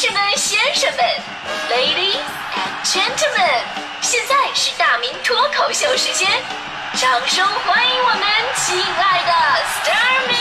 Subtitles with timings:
[0.00, 1.00] 士们、先生们
[1.68, 2.22] ，Ladies
[2.54, 3.64] and Gentlemen，
[4.00, 6.30] 现在是大明脱口秀时间，
[6.94, 8.22] 掌声欢迎我们
[8.54, 9.32] 亲爱的
[9.66, 10.36] s t a r m y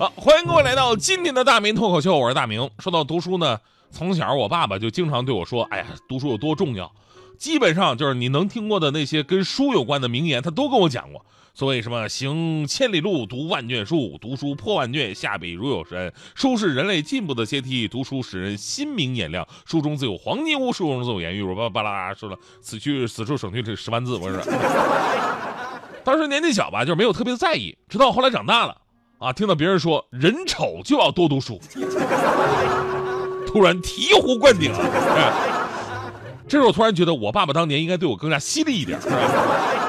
[0.00, 2.68] 好，欢迎各位来到今天的大明脱口秀，我是大明。
[2.80, 3.60] 说到读书呢，
[3.92, 6.90] 从小我爸爸就经常对我说：“哎呀，读书有多重要。”
[7.38, 11.24] 基本上就是你能听过的那些跟书有关的名言，他都跟我讲过。
[11.60, 16.10] 所谓什么行千里路，读万卷书，读书破万卷，下笔如有神。
[16.34, 19.46] 书是人类进步的阶梯，读书使人心明眼亮。
[19.66, 21.42] 书中自有黄金屋，书中自有颜玉。
[21.42, 24.40] 我巴巴拉说了，此去此处省去这十万字，我说。
[26.02, 27.76] 当时年纪小吧，就是没有特别在意。
[27.90, 28.74] 直到后来长大了，
[29.18, 31.60] 啊，听到别人说人丑就要多读书，
[33.46, 34.78] 突然醍醐灌顶了！
[36.48, 39.79] 这时候我突然觉得，我爸爸当年应该对我更加犀利一点，是吧？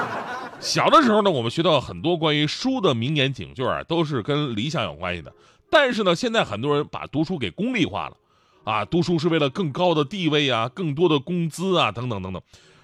[0.61, 5.33] 小的时候呢，我们学到很多关于书的名言警句啊，都是跟理想有关系的。
[5.71, 8.17] 但是呢，现在很多人把读书给功利化了，
[8.63, 12.39] 啊，读书是为了更高的地位啊，更多的工资啊，等等等等。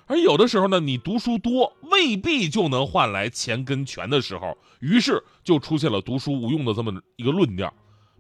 [0.07, 7.71] 而有的时候呢，你读书多未必就能换来钱跟权的时候，于是就出现了读书无用的这么一个论调。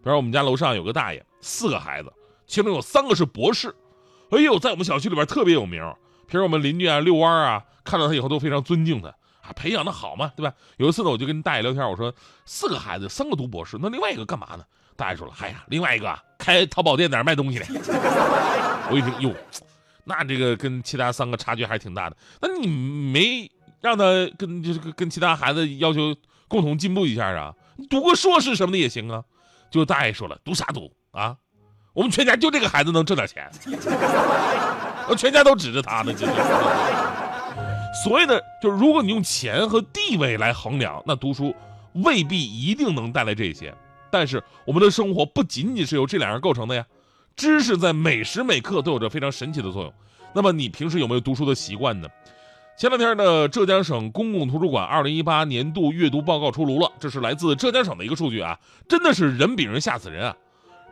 [0.03, 2.13] 比如我们家楼上有个大爷，四个孩子，
[2.45, 3.75] 其中有三个是博士，
[4.29, 5.81] 哎呦，在我们小区里边特别有名。
[6.27, 9.13] 平时我们邻居啊遛弯啊，看到他以后都非常尊敬他。
[9.53, 10.53] 培养的好嘛，对吧？
[10.77, 12.13] 有一次呢，我就跟大爷聊天，我说
[12.45, 14.63] 四个孩子，三个读博士，那另外一个干嘛呢？
[14.95, 17.65] 大爷说了，嗨呀，另外一个开淘宝店在那卖东西呢。
[18.89, 19.35] 我一听，哟，
[20.03, 22.17] 那这个跟其他三个差距还是挺大的。
[22.41, 24.05] 那你没让他
[24.37, 26.15] 跟就是跟其他孩子要求
[26.47, 27.53] 共同进步一下啊？
[27.89, 29.23] 读个硕士什么的也行啊。
[29.69, 31.35] 就大爷说了，读啥读啊？
[31.93, 33.51] 我们全家就这个孩子能挣点钱，
[35.09, 36.31] 我全家都指着他呢，就是。
[38.03, 41.53] 所谓的就是，如果你用钱和地位来衡量，那读书
[41.93, 43.73] 未必一定能带来这些。
[44.09, 46.85] 但是我们的生活不仅仅是由这两样构成的呀，
[47.35, 49.93] 知识在每时每刻都有着非常神奇的作用。
[50.33, 52.07] 那么你平时有没有读书的习惯呢？
[52.77, 60.37] 前两天呢，浙江省公共图书馆二零一八年度阅读报告出炉了，这是来自浙江省的一个数据啊，真的是人比人吓死人啊！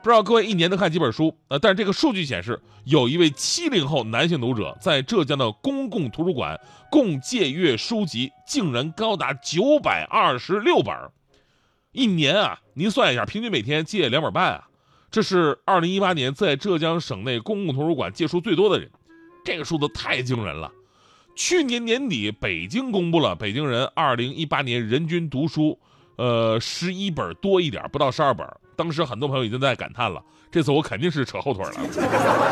[0.06, 1.36] 不知道各位一年能看几本书？
[1.48, 6.62] 呃，但是这个数据显示，有一位七零后男性读者在浙江的公共图书馆
[6.92, 10.96] 共借阅书籍竟然高达九百二十六本，
[11.92, 14.68] 一年啊，您算一下，平均每天借两本半啊，
[15.10, 18.92] 这是二零一八年在浙江省内公共图书馆借书最多的人，
[19.44, 20.72] 这个数字太惊人了。
[21.36, 25.80] 去年年底，北京公布了北京人二零一八年人均读书，
[26.18, 28.48] 呃，十一本多一点，不到十二本。
[28.76, 30.22] 当时很多朋友已经在感叹了，
[30.52, 31.72] 这次我肯定是扯后腿了，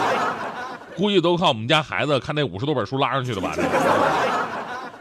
[0.95, 3.55] 估计都靠我们家孩子看那五十多本书拉上去的吧。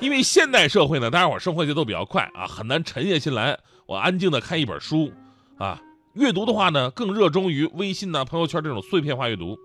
[0.01, 3.57] 因为现代社会呢，大家伙生活节奏比较快啊，很难沉下心来，
[3.87, 5.13] 我安静的看一本书
[5.59, 5.81] 啊。
[6.15, 9.57] 阅读的话呢，更热衷于微信呐、朋友圈这种碎片化阅读。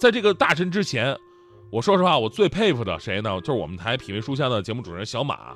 [0.00, 1.14] 在这个大神之前，
[1.70, 3.38] 我说实话，我最佩服的谁呢？
[3.42, 5.54] 就是我们台品味书香的节目主持人小马。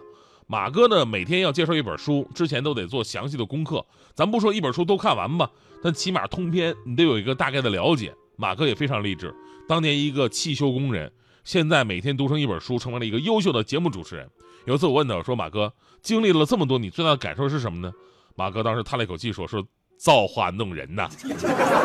[0.50, 3.86] 马哥呢，每天要介绍一本书，之前都得做详细的功课。
[4.16, 5.48] 咱不说一本书都看完吧，
[5.80, 8.12] 但起码通篇你得有一个大概的了解。
[8.34, 9.32] 马哥也非常励志，
[9.68, 11.12] 当年一个汽修工人，
[11.44, 14.28] 现在每天读成一本书，成为了一个优秀的节目主持人。
[14.64, 15.72] 有一次我问他，我说马哥，
[16.02, 17.92] 经历了这么多，你最大的感受是什么呢？
[18.34, 19.64] 马哥当时叹了一口气说：“说
[19.96, 21.08] 造化弄人呐。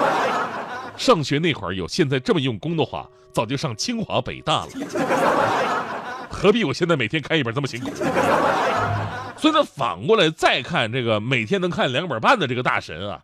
[0.98, 4.72] 上学那会儿有现在这么用功的话，早就上清华北大了。”
[6.46, 7.90] 何必我现在每天看一本这么辛苦？
[9.36, 13.24] 所以呢，反过来再看这个每天能看两本半的这个大神啊，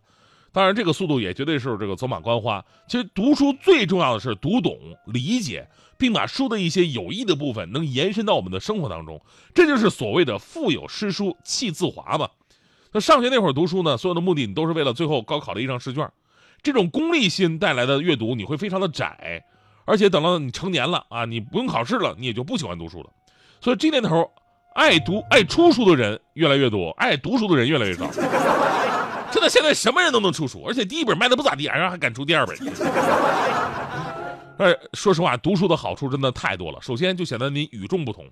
[0.52, 2.66] 当然这个速度也绝对是这个走马观花。
[2.88, 5.68] 其实读书最重要的是读懂、理解，
[6.00, 9.22] 并把书的一些有益的部分能延伸到我们的生活当中，
[9.54, 12.28] 这就是所谓的“腹有诗书气自华”嘛。
[12.92, 16.10] 那上学那会儿读书呢，所有的目的你都是为了最后高考的一张试卷，
[16.64, 19.46] 这种功利心带来的阅读你会非常的窄。
[19.92, 23.10] 而且等到你成年了啊，你不用考试了，你也就不喜欢读书了。
[23.60, 24.32] 所以这年头，
[24.74, 28.10] 爱读爱出书的人越来越多，爱读书的人越来越少。
[29.30, 32.58] 真的，现在什么人都能出书，而且第一本卖的不咋地，然后还敢出第二本。
[34.60, 36.80] 哎，说实话，读书的好处真的太多了。
[36.82, 38.26] 首先就显得你与众不同。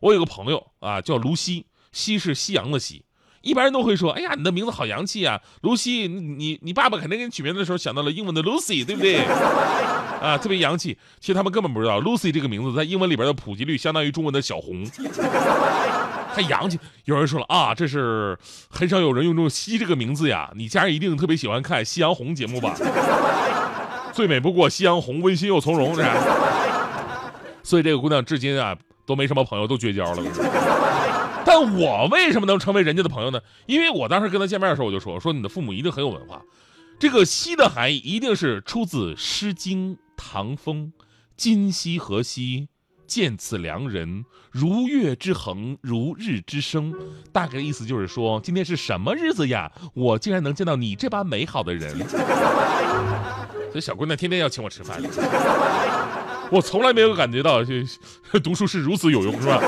[0.00, 3.04] 我有个朋友啊，叫卢西，西是夕阳的西。
[3.42, 6.08] 一般人都会说：“哎呀，你的名字好洋气啊，卢西。
[6.08, 9.18] 你你爸爸肯定给你取名的时候想到了英文的 Lucy，对不对？
[10.22, 10.96] 啊，特别洋气。
[11.20, 14.84] 其实他们根本不知道，Lucy 这个名字在英文里边的普及率相当于中文的小红，
[16.34, 16.78] 太洋气。
[17.04, 18.38] 有人说了啊，这是
[18.70, 20.50] 很少有人用这种西这个名字呀。
[20.54, 22.74] 你家人一定特别喜欢看《夕阳红》节目吧？
[24.12, 26.14] 最美不过夕阳红，温馨又从容，是吧？
[27.62, 30.22] 所以这个姑娘至今啊都没什么朋友，都绝交了。
[31.44, 33.40] 但我为什么能成为人家的朋友呢？
[33.66, 36.40] 因为我当时跟她见面的时候，我就说说你的父母一定很有文化。
[36.98, 39.96] 这个“西”的含义一定是出自《诗经·
[40.32, 40.90] 唐风》
[41.36, 42.68] ：“今夕何夕，
[43.06, 46.94] 见此良人，如月之恒，如日之升。”
[47.30, 49.70] 大概的意思就是说，今天是什么日子呀？
[49.92, 51.94] 我竟然能见到你这般美好的人。
[51.98, 54.98] 所以小姑娘天天要请我吃饭。
[56.50, 57.84] 我从来没有感觉到这
[58.42, 59.60] 读书是如此有用，是吧？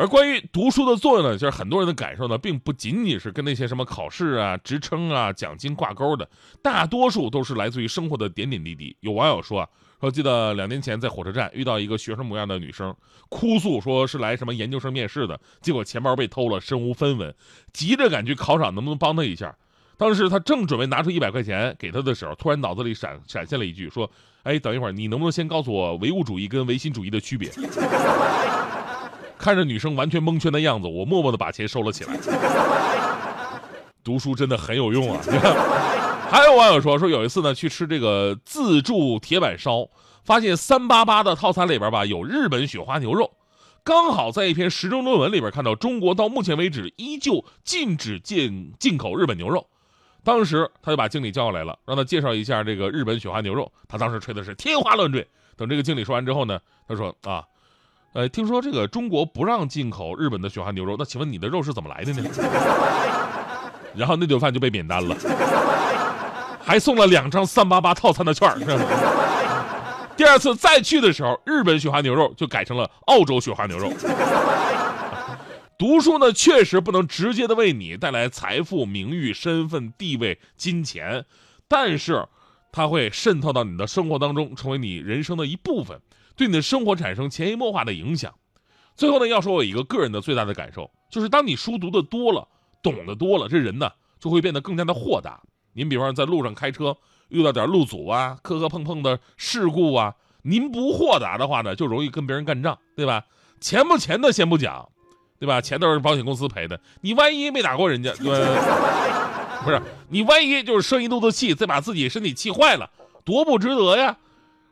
[0.00, 6.26] 而关于读书的作用呢，就是很多人的感受呢，并不仅仅是跟那些什么考试啊、职称啊、奖金挂钩的，
[6.62, 8.96] 大多数都是来自于生活的点点滴滴。
[9.00, 9.68] 有网友说啊，
[10.00, 12.96] 说记得两年前在火车站遇到一个学生模样的女生，
[13.28, 17.34] 哭诉说是来什么研究生面试的，结果钱包被偷了，身无分文，
[17.74, 19.54] 急着赶去考场，能不能帮她一下？
[19.98, 24.10] 当时他正准备拿出一百块钱给他的时候，突然脑子里闪闪现了一句，说
[24.44, 27.50] ：“哎，等一会儿，你能不能先告诉我唯物主义跟唯心主义的区别？”
[29.40, 32.14] 看着女生完全蒙圈的样子，我默默的把钱收了起来。
[34.04, 35.20] 读书真的很有用啊！
[36.30, 39.88] 还有网友说，说有一次呢，去吃这个自助铁板烧，
[40.24, 43.30] 发现三八八的套餐里边吧有日本雪花牛肉，
[43.82, 49.66] 刚好在一篇时政论文里边看到中国到目前为止依旧禁止进进口日本牛肉。
[50.22, 53.72] 当时他就把经理叫过来了，让他介绍一下这个日本雪花牛肉。
[53.88, 55.26] 他当时吹的是天花乱坠。
[55.56, 57.42] 等这个经理说完之后呢，他说啊。
[58.12, 62.28] 呃，听说这个中国不让进口日本的雪花牛肉，那请问你的肉是怎么来的呢？
[63.94, 65.16] 然后那顿饭就被免单了，
[66.60, 68.52] 还送了两张三八八套餐的券
[70.16, 73.92] 第二次再去的时候，日本雪花牛肉就改成了澳洲雪花牛肉。
[75.78, 81.24] 读书呢，确实不能直接的为你带来财富、名誉、身份、地位、金钱，
[81.68, 82.26] 但是
[82.72, 86.00] 它会渗透到你的生活当中，成为你人生的一部分。
[86.40, 88.32] 对你的生活产生潜移默化的影响。
[88.96, 92.48] 最后呢，要说我一个个人的最大的感受，就是当你书读的多了，
[92.82, 95.38] 懂得多了，这人呢就会变得更加的豁达。
[95.74, 96.96] 您比方在路上开车
[97.28, 103.26] 遇到点路阻啊、磕磕碰碰的事故啊，您不豁达的话呢，就容易跟别人干仗，对吧？
[103.60, 104.88] 钱不钱的先不讲，
[105.38, 105.60] 对吧？
[105.60, 108.24] 钱都是保险公司赔的，你万一没打过人家，对
[109.62, 109.78] 不是？
[110.08, 112.88] 你万一就是生一肚子气，再把自己身体气坏了，
[113.26, 114.16] 多不值得呀！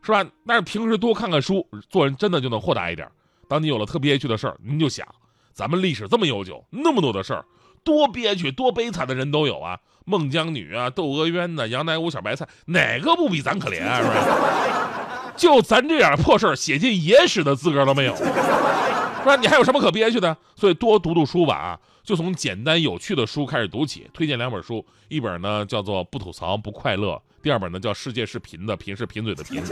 [0.02, 0.24] 是吧？
[0.46, 3.08] 但是平时多看看书，做人真的就能豁达一点。
[3.48, 5.06] 当你有了特憋屈的事儿，您就想，
[5.52, 7.44] 咱们历史这么悠久，那么多的事儿，
[7.84, 9.78] 多憋屈、多悲惨的人都有啊。
[10.04, 14.00] 孟姜女啊，窦娥冤呐，杨乃武小白菜，哪个不比咱可怜啊？
[14.00, 15.32] 是吧？
[15.36, 18.24] 就咱这点破事儿，写进野史的资格都没有，是
[19.24, 19.36] 吧？
[19.36, 20.36] 你还有什么可憋屈的？
[20.56, 21.78] 所以多读读书吧啊！
[22.02, 24.08] 就从简单有趣的书开始读起。
[24.14, 27.12] 推荐两本书，一本呢叫做《不吐槽不快乐》。
[27.42, 29.62] 第二本呢叫《世界是贫的，贫是贫嘴的贫》，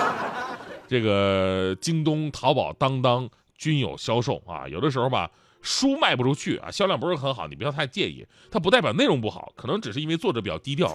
[0.86, 4.68] 这个京东、淘宝、当当均有销售啊。
[4.68, 5.30] 有的时候吧，
[5.62, 10.94] 书卖不出去啊，销量不是很好，你不要太介意，它不代表内容不好，可能只是因为作者比较低调。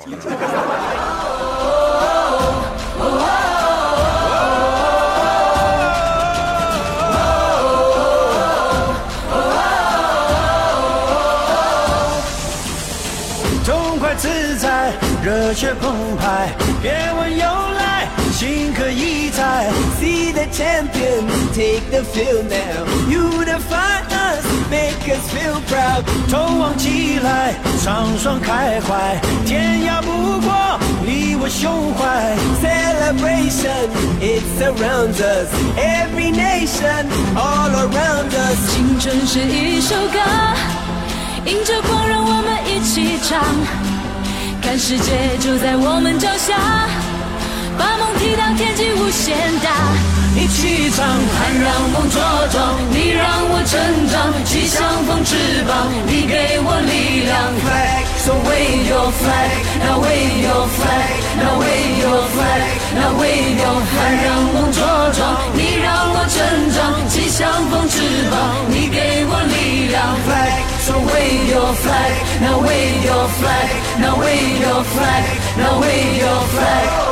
[15.24, 16.50] 热血澎湃，
[16.82, 17.46] 别问由
[17.78, 19.68] 来，心可以猜。
[20.00, 22.86] See the champion, take the field now.
[23.10, 26.04] Unify us, make us feel proud.
[26.30, 32.36] 头望起来，畅爽开怀，天涯不过你我胸怀。
[32.62, 33.90] Celebration,
[34.22, 35.50] it surrounds us.
[35.78, 38.76] Every nation, all around us.
[38.76, 40.20] 青春是一首歌，
[41.46, 43.97] 迎着光，让我们一起唱。
[44.68, 46.60] 看世界就在我们脚下，
[47.80, 49.32] 把梦踢到天际无限
[49.64, 49.72] 大。
[50.36, 52.20] 一起唱，盼让梦茁
[52.52, 53.80] 壮，你让我成
[54.12, 57.48] 长，气象风翅膀，你给我力量。
[57.64, 59.56] Flag, so wave your flag,
[59.88, 63.96] now wave your flag, now wave your flag, now wave your flag。
[63.96, 64.84] 盼让梦茁
[65.16, 66.44] 壮，你让我成
[66.76, 69.96] 长，气象风翅膀，你给我力量。
[70.28, 70.77] Flag.
[70.88, 76.42] So wave your flag, now wave your flag, now wave your flag, now wave your
[76.56, 77.08] flag.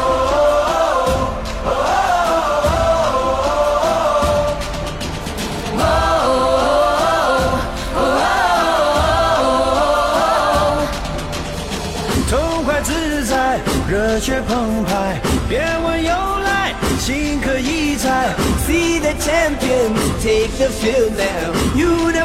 [20.22, 21.66] Take the field now.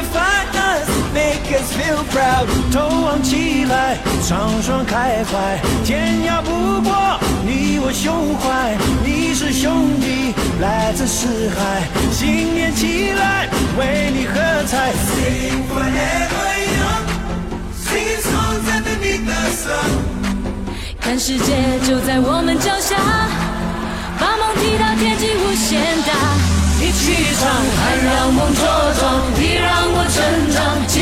[1.81, 3.71] feel proud，头昂起来。
[3.71, 6.91] 来，双双开怀，天涯不过
[7.45, 8.75] 你我胸怀。
[9.05, 13.47] 你是兄弟，来自四海，新年起来，
[13.77, 14.33] 为你喝
[14.67, 14.91] 彩。
[15.07, 17.07] Sing forever young,
[17.79, 19.87] singing songs underneath the sun.
[20.99, 22.97] 看世界就在我们脚下，
[24.19, 26.11] 把梦踢到天际无限大。
[26.83, 27.01] 一起
[27.39, 28.80] 唱，爱让梦茁壮，你让我成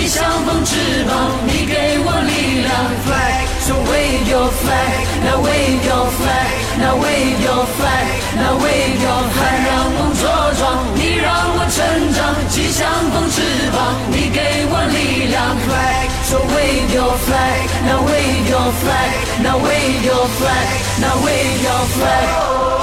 [0.10, 0.76] 长，气象风翅
[1.06, 1.14] 膀，
[1.46, 2.70] 你给我力量。
[3.06, 6.50] Flag, so wave your flag, now wave your flag,
[6.80, 9.40] now wave your flag, now wave your flag.
[9.40, 10.22] 爱让梦茁
[10.58, 11.78] 壮，你让我成
[12.14, 13.78] 长，气象风翅膀，
[14.10, 15.56] 你给我力量。
[15.68, 19.14] Flag, so wave your flag, now wave your flag,
[19.44, 22.79] now wave your flag, now wave your flag.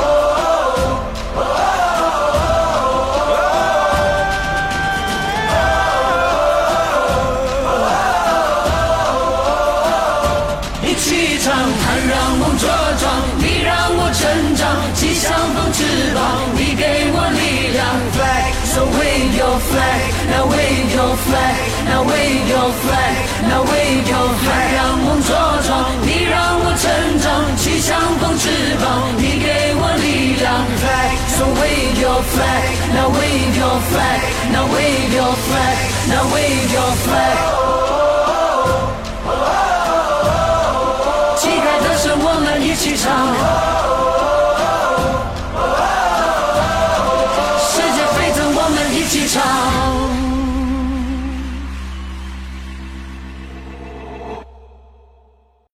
[21.07, 23.17] Wave your flag, now wave your flag,
[23.49, 25.29] now wave your flag，让梦茁
[25.67, 25.71] 壮，
[26.03, 28.49] 你让我成长，气象风翅
[28.83, 30.67] 膀，你给我力量。
[30.81, 34.21] flag, So wave your flag, now wave your flag,
[34.53, 35.77] now wave your flag,
[36.09, 37.66] now wave your flag.